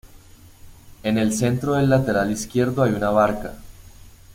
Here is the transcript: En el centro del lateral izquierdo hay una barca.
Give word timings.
En 1.03 1.19
el 1.19 1.31
centro 1.31 1.73
del 1.75 1.87
lateral 1.91 2.31
izquierdo 2.31 2.81
hay 2.81 2.91
una 2.93 3.11
barca. 3.11 3.53